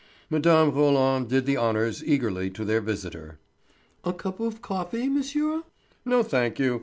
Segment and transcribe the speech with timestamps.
[0.31, 0.71] Mme.
[0.73, 3.37] Roland did the honours eagerly to their visitor.
[4.03, 5.61] "A cup of coffee, monsieur?"
[6.05, 6.79] "No, thank you.